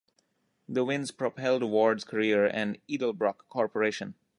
[0.67, 4.15] The wins propelled Ward's career and Edelbrock Corporation.